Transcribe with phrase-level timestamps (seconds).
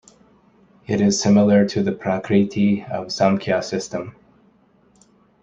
[0.87, 4.15] It is similar to the Prakriti of Samkhya system.